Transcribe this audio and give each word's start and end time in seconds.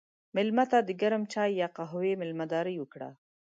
مېلمه 0.35 0.65
ته 0.71 0.77
د 0.83 0.89
ګرم 1.01 1.23
چای 1.33 1.51
یا 1.61 1.67
قهوې 1.77 2.13
میلمهداري 2.21 2.75
وکړه. 2.79 3.09